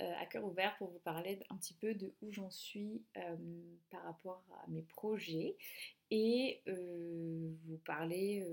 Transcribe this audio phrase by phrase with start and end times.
[0.00, 3.36] à cœur ouvert pour vous parler un petit peu de où j'en suis euh,
[3.90, 5.56] par rapport à mes projets
[6.10, 8.44] et euh, vous parler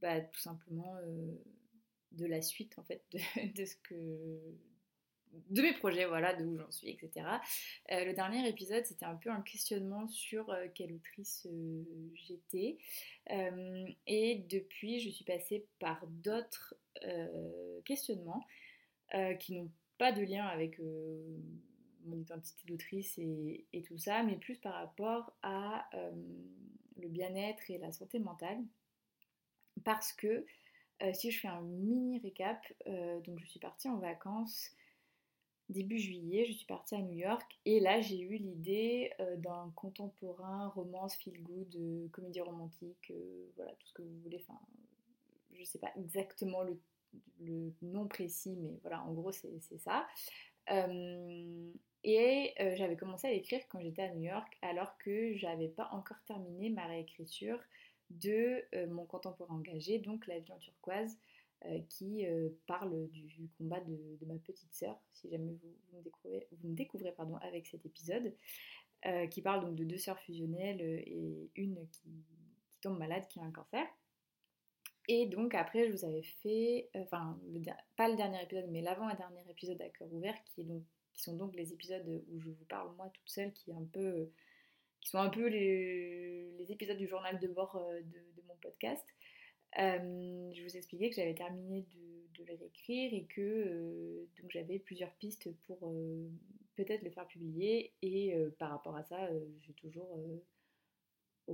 [0.00, 0.96] bah, tout simplement
[2.12, 3.02] de la suite en fait
[3.54, 4.38] de, ce que
[5.50, 7.26] de mes projets, voilà, de où j'en suis, etc.
[7.90, 11.46] le dernier épisode, c'était un peu un questionnement sur quelle autrice
[12.14, 12.78] j'étais.
[14.06, 16.74] et depuis, je suis passée par d'autres
[17.84, 18.46] questionnements
[19.40, 21.38] qui n'ont pas de lien avec euh,
[22.04, 26.12] mon identité d'autrice et, tout ça, mais plus par rapport à euh,
[26.96, 28.58] le bien-être et la santé mentale.
[29.84, 30.46] Parce que
[31.02, 32.60] euh, si je fais un mini récap,
[33.24, 34.70] donc je suis partie en vacances
[35.68, 40.68] début juillet, je suis partie à New York et là j'ai eu l'idée d'un contemporain,
[40.68, 43.12] romance, feel good, comédie romantique,
[43.56, 44.40] voilà tout ce que vous voulez.
[44.46, 44.60] Enfin,
[45.54, 46.80] je sais pas exactement le
[47.40, 50.06] le nom précis, mais voilà, en gros, c'est ça.
[50.70, 51.72] Euh,
[52.04, 55.88] et euh, j'avais commencé à l'écrire quand j'étais à New York, alors que j'avais pas
[55.92, 57.58] encore terminé ma réécriture
[58.10, 61.18] de euh, mon contemporain engagé, donc La vie en turquoise,
[61.88, 62.24] qui
[62.66, 67.36] parle du combat de, ma petite sœur, si jamais vous, me découvrez, vous découvrez pardon,
[67.38, 68.32] avec cet épisode,
[69.30, 72.22] qui parle donc de deux sœurs fusionnelles et une qui
[72.82, 73.84] tombe malade, qui a un cancer.
[75.08, 77.38] Et donc après, je vous avais fait, euh, enfin,
[77.96, 80.66] pas le dernier épisode, mais l'avant-dernier épisode à cœur ouvert, qui,
[81.14, 83.70] sont donc les épisodes où je vous parle moi toute seule, qui,
[85.02, 89.04] sont un peu les, les épisodes du journal de bord euh, de, mon podcast.
[89.78, 95.12] Euh, je vous expliquais que j'avais terminé de, de, le réécrire et que j'avais plusieurs
[95.14, 95.92] pistes pour
[96.74, 97.92] peut-être le faire publier.
[98.02, 99.28] Et par rapport à ça,
[99.60, 100.18] j'ai toujours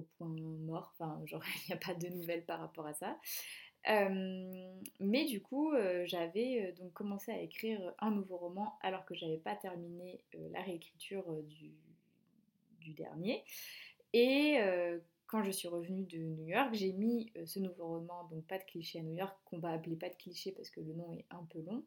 [0.01, 3.19] point mort, enfin genre il n'y a pas de nouvelles par rapport à ça.
[3.89, 9.05] Euh, mais du coup, euh, j'avais euh, donc commencé à écrire un nouveau roman alors
[9.05, 11.73] que j'avais pas terminé la réécriture du,
[12.81, 13.45] du, dernier.
[14.13, 14.59] Et
[15.27, 18.65] quand je suis revenue de New York, j'ai mis ce nouveau roman, donc Pas de
[18.65, 21.25] cliché à New York, qu'on va appeler Pas de cliché parce que le nom est
[21.31, 21.83] un peu long.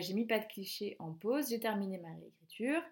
[0.00, 2.82] j'ai mis Pas de cliché en pause, j'ai terminé ma réécriture.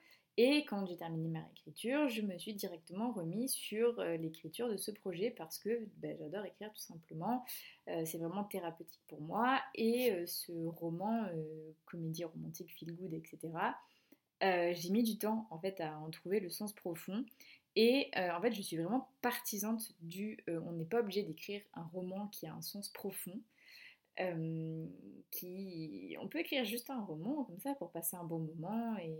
[0.42, 4.78] Et quand j'ai terminé ma réécriture, je me suis directement remis sur euh, l'écriture de
[4.78, 7.44] ce projet parce que ben, j'adore écrire tout simplement.
[7.88, 9.60] Euh, c'est vraiment thérapeutique pour moi.
[9.74, 11.26] Et euh, ce roman,
[11.84, 13.50] comédie romantique, feel good, etc.,
[14.40, 17.26] j'ai mis du temps en fait à en trouver le sens profond.
[17.76, 22.28] Et en fait, je suis vraiment partisante du on n'est pas obligé d'écrire un roman
[22.28, 23.38] qui a un sens profond.
[25.30, 29.18] qui on peut écrire juste un roman comme ça pour passer un bon moment et,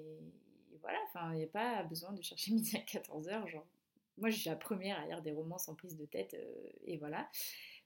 [0.82, 3.48] voilà, enfin, il n'y a pas besoin de chercher midi à 14h.
[3.48, 3.66] Genre,
[4.20, 6.98] moi, je suis la première à lire des romans sans prise de tête, euh, et
[6.98, 7.28] voilà.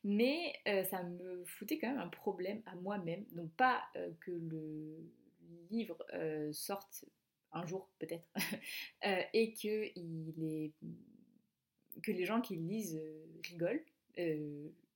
[0.03, 3.25] Mais euh, ça me foutait quand même un problème à moi-même.
[3.33, 4.99] Donc, pas euh, que le
[5.71, 5.97] livre
[6.53, 7.05] sorte
[7.53, 8.29] un jour, peut-être,
[9.33, 9.93] et que,
[12.11, 13.01] les gens qui le lisent
[13.45, 13.85] rigolent.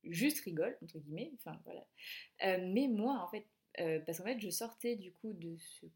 [0.05, 1.87] juste rigolent, entre guillemets, enfin voilà.
[2.59, 3.47] mais moi, en fait,
[4.05, 5.87] parce qu'en fait, je sortais du coup de ce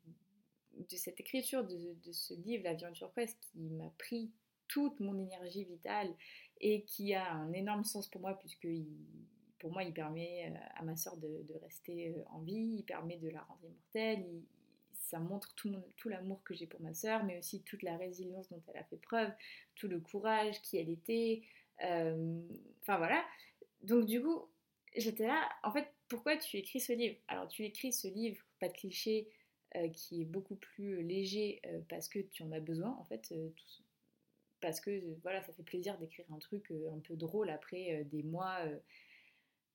[0.79, 4.31] de cette écriture de, ce livre, La viande turquoise, qui m'a pris
[4.69, 6.15] toute mon énergie vitale
[6.61, 8.69] et qui a un énorme sens pour moi, puisque
[9.59, 13.17] pour moi, il permet euh, à ma soeur de, rester euh, en vie, il permet
[13.17, 14.25] de la rendre immortelle,
[15.13, 15.71] ça montre tout,
[16.07, 18.97] l'amour que j'ai pour ma soeur, mais aussi toute la résilience dont elle a fait
[18.97, 19.31] preuve,
[19.75, 21.43] tout le courage qui elle était.
[21.85, 22.41] Euh,
[22.81, 23.23] enfin voilà.
[23.83, 24.49] Donc du coup,
[24.97, 27.17] j'étais là, en fait, pourquoi tu écris ce livre?
[27.29, 29.42] Alors tu écris ce livre, pas de clichés, euh,
[29.95, 33.33] qui est beaucoup plus léger euh, parce que tu en as besoin en fait.
[33.33, 33.49] Euh,
[34.61, 38.59] parce que voilà, ça fait plaisir d'écrire un truc un peu drôle après des mois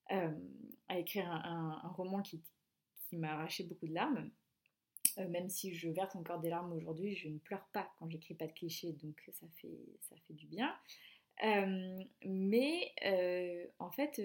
[0.09, 2.41] à écrire un, roman qui,
[3.09, 4.31] qui m'a arraché beaucoup de larmes.
[5.17, 8.47] même si je verse encore des larmes aujourd'hui, je ne pleure pas quand j'écris pas
[8.47, 10.73] de clichés, donc ça fait, ça fait du bien.
[12.23, 12.93] mais
[13.79, 14.21] en fait,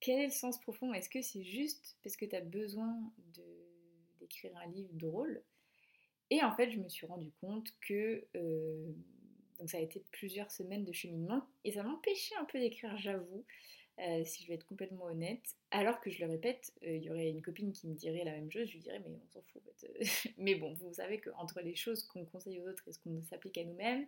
[0.00, 0.94] quel est le sens profond?
[0.94, 3.73] Est-ce que c'est juste parce que tu as besoin de
[4.24, 5.42] écrire un livre drôle.
[6.30, 8.92] Et en fait, je me suis rendu compte que euh,
[9.58, 13.44] donc ça a été plusieurs semaines de cheminement et ça m'empêchait un peu d'écrire, j'avoue.
[14.00, 15.54] euh, si je vais être complètement honnête.
[15.70, 18.32] Alors que je le répète, euh, il y aurait une copine qui me dirait la
[18.32, 19.62] même chose, je lui dirais mais on s'en fout
[20.38, 23.58] mais bon, vous savez qu'entre les choses qu'on conseille aux autres et ce qu'on s'applique
[23.58, 24.06] à nous-mêmes,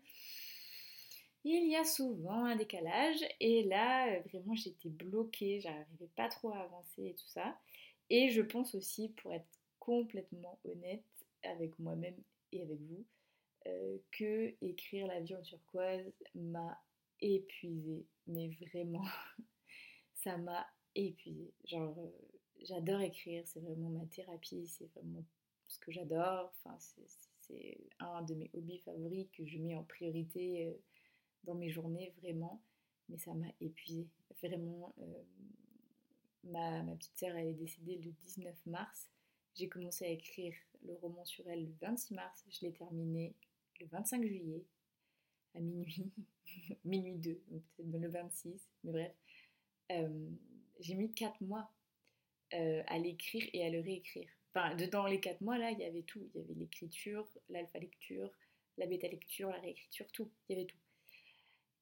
[1.44, 3.18] il y a souvent un décalage.
[3.40, 7.56] Et là, vraiment, j'étais bloquée, j'arrivais pas trop à avancer et tout ça.
[8.10, 9.46] Et je pense aussi, pour être
[9.87, 11.05] complètement honnête
[11.44, 12.17] avec moi-même
[12.50, 13.06] et avec vous,
[14.11, 16.77] que écrire La vie en turquoise m'a
[17.21, 18.06] épuisée.
[18.27, 19.05] Mais vraiment,
[20.15, 21.53] ça m'a épuisée.
[21.65, 22.11] Genre, euh,
[22.62, 25.25] j'adore écrire, c'est vraiment ma thérapie, c'est vraiment
[25.69, 26.53] ce que j'adore.
[27.41, 30.75] C'est un de mes hobbies favoris que je mets en priorité euh,
[31.44, 32.61] dans mes journées, vraiment.
[33.09, 34.09] Mais ça m'a épuisée.
[34.43, 35.23] Vraiment, euh,
[36.44, 39.09] ma, ma, petite sœur, elle est décédée le 19 mars.
[39.56, 40.55] J'ai commencé à écrire
[40.85, 42.44] le roman sur elle le 26 mars.
[42.50, 43.35] Je l'ai terminé
[43.81, 44.64] le 25 juillet
[45.55, 46.12] à minuit,
[46.85, 47.35] minuit 2,
[47.76, 49.12] peut-être le 26, mais bref.
[49.93, 50.29] Euh,
[50.81, 51.70] j'ai mis 4 mois
[52.53, 54.29] euh, à l'écrire et à le réécrire.
[54.55, 56.29] Enfin, dans les 4 mois, là, il y avait tout.
[56.35, 58.31] Il y avait l'écriture, l'alpha lecture,
[58.76, 60.31] la bêta lecture, la réécriture, tout.
[60.49, 60.76] Il y avait tout.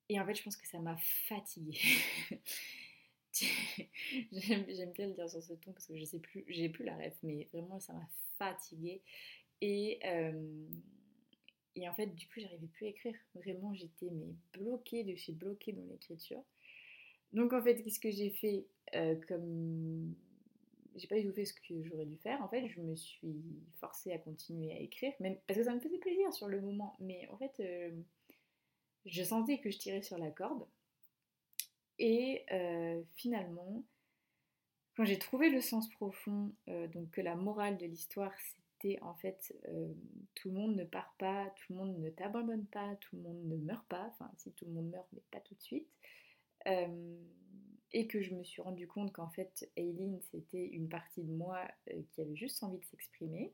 [0.08, 1.80] Et en fait, je pense que ça m'a fatiguée.
[4.32, 6.96] j'aime, bien le dire sur ce ton parce que je sais plus, j'ai plus la
[6.96, 8.08] rêve, mais vraiment, ça m'a
[8.38, 9.02] fatiguée.
[9.60, 10.66] Et, euh,
[11.74, 13.14] et en fait, du coup, j'arrivais plus à écrire.
[13.34, 16.42] Vraiment, j'étais mais bloquée de chez bloquée dans l'écriture.
[17.32, 20.14] Donc en fait, qu'est-ce que j'ai fait euh, comme
[20.96, 22.40] j'ai pas du tout fait ce que j'aurais dû faire.
[22.42, 23.42] En fait, je me suis
[23.80, 26.96] forcée à continuer à écrire, même parce que ça me faisait plaisir sur le moment.
[27.00, 27.90] Mais en fait, euh,
[29.04, 30.64] je sentais que je tirais sur la corde.
[31.98, 33.84] Et euh, finalement,
[34.96, 39.52] quand j'ai trouvé le sens profond, donc que la morale de l'histoire, c'était en fait
[40.34, 43.42] tout le monde ne part pas, tout le monde ne t'abandonne pas, tout le monde
[43.44, 44.06] ne meurt pas.
[44.12, 45.88] Enfin, si tout le monde meurt, mais pas tout de suite.
[46.66, 47.16] Euh,
[47.92, 51.60] et que je me suis rendu compte qu'en fait, Aileen, c'était une partie de moi
[51.90, 53.52] euh, qui avait juste envie de s'exprimer.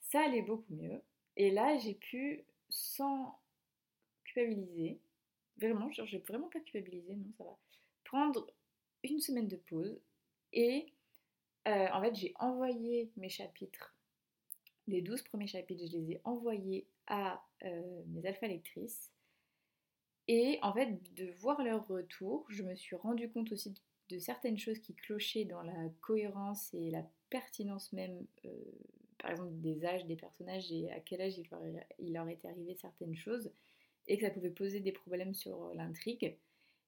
[0.00, 1.00] Ça allait beaucoup mieux.
[1.36, 3.38] Et là, j'ai pu, sans
[4.24, 5.00] culpabiliser,
[5.58, 7.58] vraiment, genre, j'ai vraiment pas culpabilisé, non, ça va,
[8.04, 8.46] prendre
[9.02, 10.00] une semaine de pause
[10.52, 10.92] et
[11.66, 13.94] euh, en fait, j'ai envoyé mes chapitres,
[14.86, 17.42] les 12 premiers chapitres, je les ai envoyés à
[18.06, 19.12] mes alpha lectrices.
[20.28, 23.74] Et en fait, de voir leur retour, je me suis rendu compte aussi
[24.10, 28.50] de, certaines choses qui clochaient dans la cohérence et la pertinence même, euh,
[29.18, 31.62] par exemple, des âges des personnages et à quel âge il leur,
[31.98, 33.50] il leur était arrivé certaines choses,
[34.08, 36.36] et que ça pouvait poser des problèmes sur l'intrigue.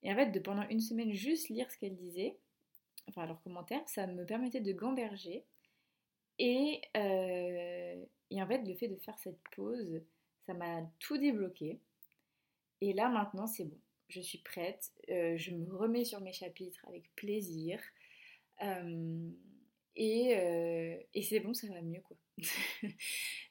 [0.02, 2.38] Et en fait, de pendant une semaine, juste lire ce qu'elles disaient,
[3.08, 5.44] enfin leurs commentaires, ça me permettait de gamberger.
[6.38, 10.00] Et, euh, et en fait, le fait de faire cette pause,
[10.46, 11.78] ça m'a tout débloqué.
[12.80, 13.78] Et là maintenant c'est bon,
[14.08, 17.80] je suis prête, euh, je me remets sur mes chapitres avec plaisir.
[18.62, 19.30] Euh,
[19.96, 22.16] et, euh, et c'est bon, ça va mieux quoi.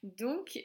[0.03, 0.59] Donc,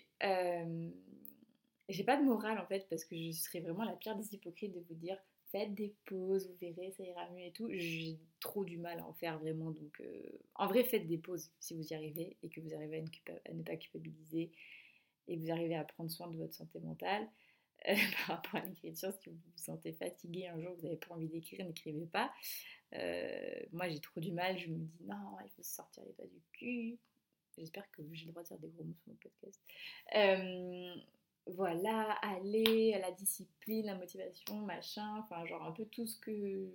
[1.89, 4.73] j'ai pas de morale en fait parce que je serais vraiment la pire des hypocrites
[4.73, 5.19] de vous dire
[5.51, 7.69] faites des pauses, vous verrez, ça ira mieux et tout.
[7.71, 9.71] J'ai trop du mal à en faire vraiment.
[9.71, 10.03] Donc,
[10.57, 13.05] en vrai, faites des pauses si vous y arrivez et que vous arrivez
[13.47, 14.51] à ne pas culpabiliser
[15.29, 17.29] et vous arrivez à prendre soin de votre santé mentale.
[17.85, 21.29] par rapport à l'écriture, si vous vous sentez fatigué un jour, vous n'avez pas envie
[21.29, 22.33] d'écrire, n'écrivez pas.
[22.95, 26.27] Euh, moi, j'ai trop du mal, je me dis non, il faut sortir les doigts
[26.27, 26.99] du cul.
[27.59, 29.61] J'espère que j'ai le droit de dire des gros mots sur mon podcast.
[31.49, 36.19] Euh, voilà, aller à la discipline, la motivation, machin, enfin, genre un peu tout ce
[36.19, 36.69] que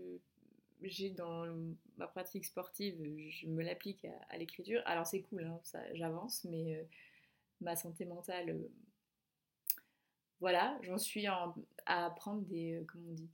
[0.82, 1.46] j'ai dans
[1.98, 2.96] ma pratique sportive,
[3.30, 4.82] je me l'applique à, l'écriture.
[4.86, 5.60] Alors, c'est cool, hein,
[5.94, 6.84] j'avance, mais euh,
[7.62, 8.70] ma santé mentale
[10.40, 13.30] voilà, j'en suis à prendre des, euh, comment on dit,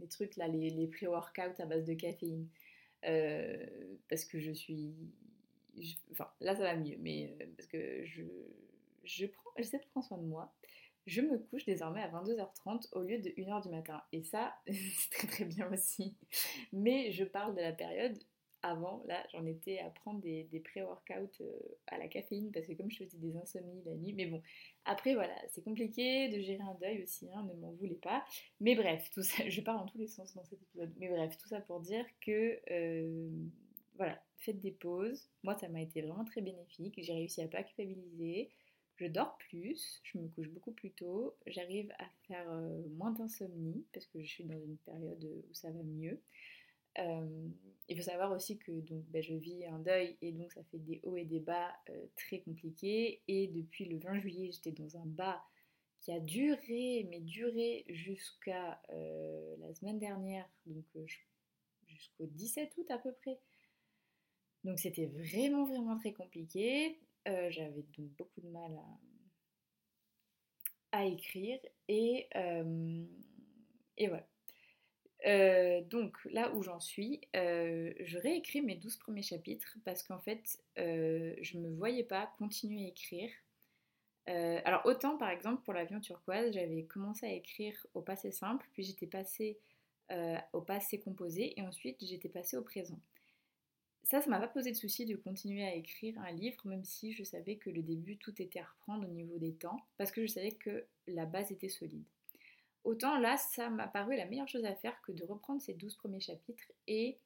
[0.00, 2.48] les trucs là, les, les pré-workouts à base de caféine.
[3.04, 3.66] Euh,
[4.08, 4.94] parce que je suis.
[6.10, 8.22] enfin, là ça va mieux, mais euh, parce que je,
[9.06, 10.52] je prends, j'essaie de prendre soin de moi.
[11.06, 14.02] Je me couche désormais à 22h30 au lieu de 1h du matin.
[14.12, 16.16] Et ça, c'est très très bien aussi.
[16.72, 18.18] Mais je parle de la période
[18.62, 22.90] avant, là, j'en étais à prendre des, pré-workouts euh, à la caféine parce que comme
[22.90, 24.42] je faisais des insomnies la nuit, mais bon,
[24.84, 28.24] après voilà, c'est compliqué de gérer un deuil aussi, hein, ne m'en voulez pas.
[28.60, 31.36] Mais bref, tout ça, je parle dans tous les sens dans cet épisode, mais bref,
[31.36, 33.28] tout ça pour dire que euh,
[33.96, 35.30] voilà, faites des pauses.
[35.42, 36.94] Moi, ça m'a été vraiment très bénéfique.
[36.98, 38.50] J'ai réussi à pas culpabiliser.
[38.96, 43.84] Je dors plus, je me couche beaucoup plus tôt, j'arrive à faire euh, moins d'insomnie
[43.92, 46.18] parce que je suis dans une période où ça va mieux.
[46.98, 47.48] Euh,
[47.88, 50.78] il faut savoir aussi que donc, ben, je vis un deuil et donc ça fait
[50.78, 53.20] des hauts et des bas euh, très compliqués.
[53.28, 55.44] Et depuis le 20 juillet, j'étais dans un bas
[56.00, 60.84] qui a duré, mais duré jusqu'à la semaine dernière, donc
[61.86, 63.38] jusqu'au 17 août à peu près.
[64.64, 66.98] Donc c'était vraiment, vraiment très compliqué.
[67.50, 68.78] J'avais donc beaucoup de mal
[70.92, 71.58] à, écrire.
[71.88, 72.28] Et,
[73.96, 74.26] et voilà.
[75.26, 80.18] Euh, donc là où j'en suis, euh, je réécris mes 12 premiers chapitres parce qu'en
[80.18, 83.30] fait, euh, je ne me voyais pas continuer à écrire.
[84.26, 88.82] alors autant par exemple pour l'avion turquoise, j'avais commencé à écrire au passé simple, puis
[88.82, 89.58] j'étais passée
[90.52, 93.00] au passé composé et ensuite j'étais passée au présent.
[94.06, 97.12] Ça, ça m'a pas posé de souci de continuer à écrire un livre, même si
[97.12, 100.22] je savais que le début, tout était à reprendre au niveau des temps, parce que
[100.24, 102.04] je savais que la base était solide.
[102.84, 105.96] Autant là, ça m'a paru la meilleure chose à faire que de reprendre ces 12
[105.96, 107.18] premiers chapitres et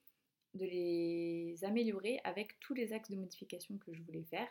[0.55, 4.49] de les améliorer avec tous les axes de modification que je voulais faire.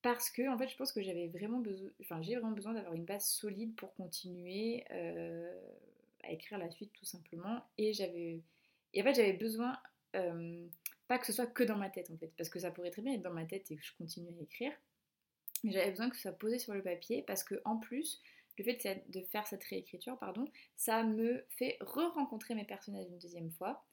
[0.00, 2.94] Parce que en fait, je pense que j'avais vraiment besoin, enfin, j'ai vraiment besoin d'avoir
[2.94, 5.60] une base solide pour continuer euh,
[6.22, 7.62] à écrire la suite tout simplement.
[7.76, 8.40] Et j'avais,
[8.94, 9.78] et en fait, j'avais besoin
[10.16, 10.66] euh,
[11.08, 13.02] pas que ce soit que dans ma tête en fait, parce que ça pourrait très
[13.02, 14.72] bien être dans ma tête et que je continue à écrire.
[15.62, 18.22] Mais j'avais besoin que ce soit posé sur le papier parce que en plus,
[18.58, 20.44] le fait de faire cette réécriture, pardon,
[20.76, 23.84] ça me fait re-rencontrer mes personnages une deuxième fois.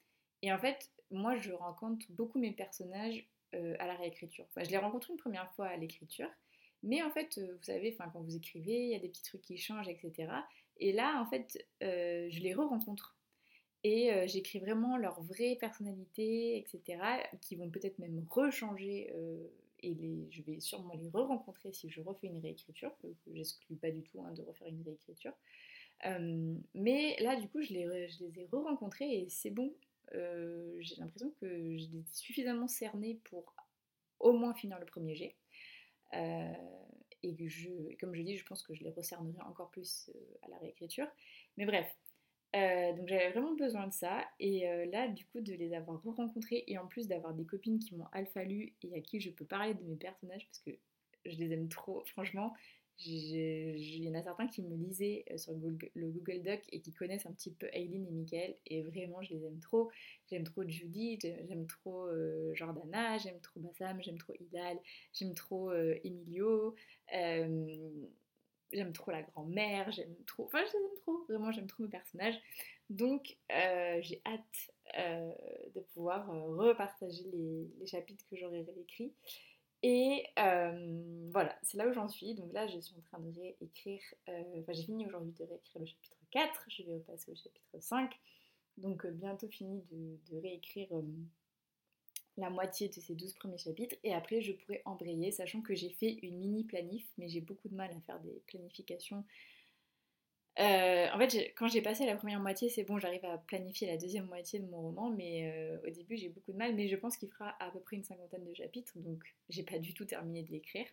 [0.42, 4.46] Et en fait, moi, je rencontre beaucoup mes personnages euh, à la réécriture.
[4.56, 6.30] Je les rencontre une première fois à l'écriture,
[6.82, 9.42] mais en fait, euh, vous savez, quand vous écrivez, il y a des petits trucs
[9.42, 10.32] qui changent, etc.
[10.78, 13.16] Et là, en fait, euh, je les re-rencontre.
[13.84, 17.02] Et j'écris vraiment leur vraie personnalité, etc.,
[17.40, 19.12] qui vont peut-être même rechanger
[19.82, 23.76] et les, je vais sûrement les re-rencontrer si je refais une réécriture, que, que j'exclus
[23.76, 25.32] pas du tout hein, de refaire une réécriture.
[26.06, 29.72] Euh, mais là, du coup, je les, ai re-rencontrés et c'est bon.
[30.14, 33.54] Euh, j'ai l'impression que je les ai suffisamment cernés pour
[34.20, 35.36] au moins finir le premier jet.
[36.14, 36.52] Euh,
[37.22, 37.70] et je,
[38.00, 40.10] comme je dis, je pense que je les recernerai encore plus
[40.42, 41.06] à la réécriture.
[41.56, 41.86] Mais bref,
[42.54, 44.24] euh, donc j'avais vraiment besoin de ça.
[44.38, 47.78] Et euh, là du coup de les avoir re-rencontrés et en plus d'avoir des copines
[47.78, 50.70] qui m'ont alpha lu et à qui je peux parler de mes personnages parce que
[51.24, 52.02] je les aime trop.
[52.06, 52.54] Franchement
[53.04, 56.92] il y en a certains qui me lisaient euh, sur le Google Doc et qui
[56.92, 58.56] connaissent un petit peu Aileen et Michael.
[58.66, 59.90] Et vraiment je les aime trop.
[60.30, 62.06] J'aime trop Judy j'aime trop
[62.52, 64.78] Jordana j'aime trop Bassam j'aime trop Hilal
[65.12, 66.74] j'aime trop Emilio
[68.72, 71.88] j'aime trop la grand-mère, j'aime trop, enfin je les aime trop, vraiment j'aime trop mes
[71.88, 72.38] personnages.
[72.90, 75.32] Donc euh, j'ai hâte euh,
[75.74, 79.12] de pouvoir euh, repartager les, chapitres que j'aurais réécrits.
[79.84, 82.34] Et voilà, c'est là où j'en suis.
[82.34, 85.86] Donc là, je suis en train de réécrire, enfin j'ai fini aujourd'hui de réécrire le
[85.86, 88.12] chapitre 4, je vais repasser au chapitre 5.
[88.76, 90.88] Donc bientôt fini de réécrire
[92.36, 95.90] la moitié de ces 12 premiers chapitres et après je pourrais embrayer, sachant que j'ai
[95.90, 99.24] fait une mini planif, mais j'ai beaucoup de mal à faire des planifications.
[100.58, 103.96] Euh, en fait, quand j'ai passé la première moitié, c'est bon, j'arrive à planifier la
[103.96, 106.96] deuxième moitié de mon roman, mais euh, au début j'ai beaucoup de mal, mais je
[106.96, 110.04] pense qu'il fera à peu près une cinquantaine de chapitres, donc j'ai pas du tout
[110.04, 110.86] terminé de l'écrire.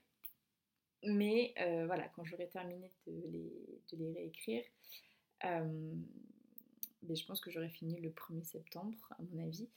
[1.04, 4.64] Mais euh, voilà, quand j'aurai terminé de les, réécrire,
[5.42, 9.70] ben, je pense que j'aurai fini le 1er septembre, à mon avis.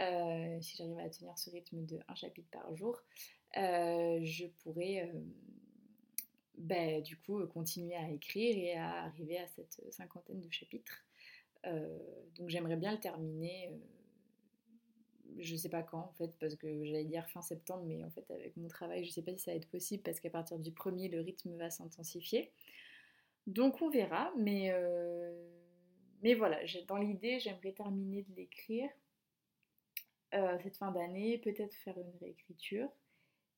[0.00, 3.00] Euh, si j'arrive à tenir ce rythme de un chapitre par jour,
[3.56, 5.20] euh, je pourrais euh,
[6.58, 11.04] ben, du coup continuer à écrire et à arriver à cette cinquantaine de chapitres.
[12.36, 13.70] donc j'aimerais bien le terminer
[15.38, 18.30] je sais pas quand en fait, parce que j'allais dire fin septembre, mais en fait
[18.30, 20.70] avec mon travail, je sais pas si ça va être possible parce qu'à partir du
[20.70, 22.52] premier, le rythme va s'intensifier.
[23.48, 24.72] Donc on verra, mais,
[26.22, 28.90] mais voilà, dans l'idée, j'aimerais terminer de l'écrire
[30.34, 32.88] euh, cette fin d'année, peut-être faire une réécriture.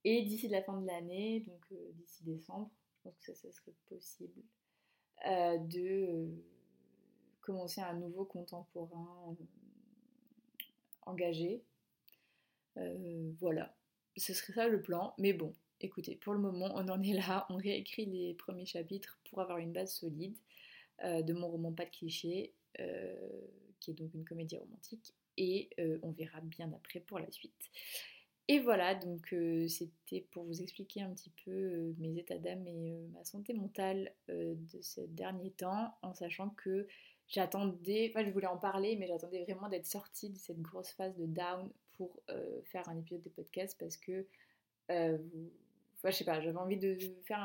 [0.05, 3.75] Et d'ici la fin de l'année, donc euh, d'ici décembre, je pense que ça, serait
[3.87, 4.43] possible,
[5.27, 6.29] euh, de
[7.41, 9.37] commencer un nouveau contemporain
[11.03, 11.63] engagé.
[13.39, 13.75] voilà,
[14.17, 15.15] ce serait ça le plan.
[15.19, 17.47] Mais bon, écoutez, pour le moment, on en est là.
[17.49, 20.37] On réécrit les premiers chapitres pour avoir une base solide
[21.03, 22.55] de mon roman Pas de clichés,
[23.81, 27.71] qui est donc une comédie romantique et euh, on verra bien après pour la suite.
[28.49, 32.67] Et voilà, donc euh, c'était pour vous expliquer un petit peu euh, mes états d'âme
[32.67, 36.87] et ma santé mentale de ces derniers temps, en sachant que
[37.27, 41.17] j'attendais, enfin je voulais en parler, mais j'attendais vraiment d'être sortie de cette grosse phase
[41.17, 42.21] de down pour
[42.67, 44.27] faire un épisode de podcast parce que,
[44.89, 47.41] je sais pas, j'avais envie de faire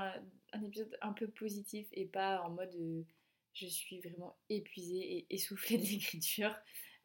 [0.53, 3.05] un, épisode un peu positif et pas en mode
[3.53, 6.55] je suis vraiment épuisée et essoufflée de l'écriture.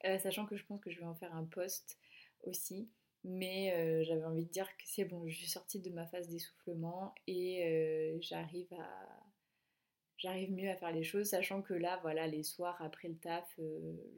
[0.07, 1.99] Euh, sachant que je pense que je vais en faire un post
[2.45, 2.89] aussi.
[3.25, 6.29] Mais euh, j'avais envie de dire que c'est bon, je suis sortie de ma phase
[6.29, 9.09] d'essoufflement et euh, j'arrive à,
[10.17, 13.59] j'arrive mieux à faire les choses, sachant que là, voilà, les soirs après le taf,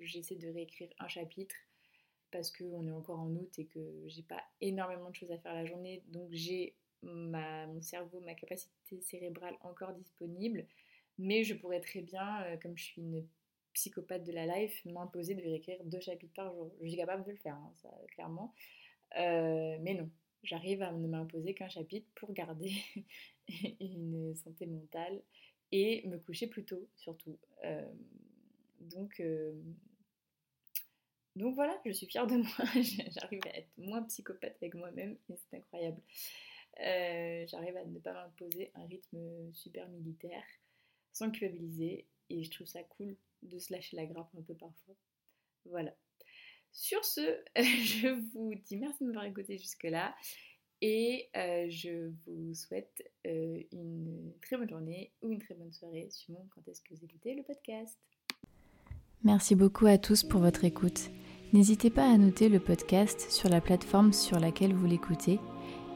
[0.00, 1.54] j'essaie de réécrire un chapitre
[2.30, 5.54] parce qu'on est encore en août et que j'ai pas énormément de choses à faire
[5.54, 10.66] la journée, donc j'ai mon cerveau, ma capacité cérébrale encore disponible,
[11.16, 13.26] mais je pourrais très bien, comme je suis une
[13.78, 16.73] psychopathe de la life, m'imposer de réécrire deux chapitres par jour.
[16.82, 18.52] Je suis capable de le faire, hein, ça, clairement.
[19.16, 20.11] Euh, mais non,
[20.42, 22.73] j'arrive à ne m'imposer qu'un chapitre pour garder
[23.80, 25.23] une santé mentale
[25.70, 27.38] et me coucher plus tôt, surtout.
[27.64, 27.88] Euh,
[28.80, 29.52] donc, euh,
[31.37, 32.64] donc voilà, je suis fière de moi.
[33.12, 36.02] J'arrive à être moins psychopathe avec moi-même et c'est incroyable.
[37.47, 40.44] J'arrive à ne pas m'imposer un rythme super militaire
[41.12, 44.95] sans culpabiliser et je trouve ça cool de se lâcher la grappe un peu parfois.
[45.66, 45.95] Voilà.
[46.73, 47.21] Sur ce,
[47.57, 50.14] je vous dis merci de m'avoir écouté jusque-là
[50.80, 56.09] et euh, je vous souhaite euh, une très bonne journée ou une très bonne soirée
[56.11, 57.99] suivant quand est-ce que vous écoutez le podcast.
[59.25, 61.11] Merci beaucoup à tous pour votre écoute.
[61.52, 65.40] N'hésitez pas à noter le podcast sur la plateforme sur laquelle vous l'écoutez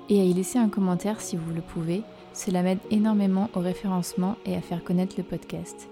[0.09, 2.03] et à y laisser un commentaire si vous le pouvez.
[2.33, 5.92] Cela m'aide énormément au référencement et à faire connaître le podcast.